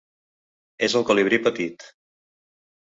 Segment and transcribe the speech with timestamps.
[0.87, 1.89] És el colibrí petit.